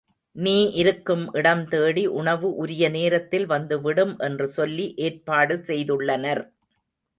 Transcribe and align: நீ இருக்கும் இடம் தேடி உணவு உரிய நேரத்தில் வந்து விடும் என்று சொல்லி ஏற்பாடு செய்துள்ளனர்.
நீ 0.35 0.53
இருக்கும் 0.73 1.25
இடம் 1.33 1.61
தேடி 1.67 2.05
உணவு 2.13 2.47
உரிய 2.55 2.89
நேரத்தில் 2.89 3.45
வந்து 3.45 3.77
விடும் 3.81 4.15
என்று 4.19 4.47
சொல்லி 4.57 4.87
ஏற்பாடு 5.07 5.57
செய்துள்ளனர். 5.67 6.43